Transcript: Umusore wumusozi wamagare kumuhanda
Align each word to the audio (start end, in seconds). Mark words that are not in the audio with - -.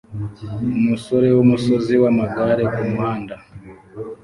Umusore 0.79 1.27
wumusozi 1.37 1.93
wamagare 2.03 2.63
kumuhanda 2.73 3.35